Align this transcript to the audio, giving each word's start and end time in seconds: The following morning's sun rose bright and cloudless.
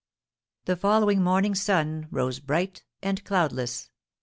The 0.65 0.75
following 0.75 1.21
morning's 1.21 1.61
sun 1.61 2.07
rose 2.09 2.39
bright 2.39 2.83
and 3.03 3.23
cloudless. 3.23 3.91